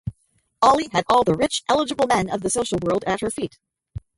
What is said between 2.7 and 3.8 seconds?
world at her feet.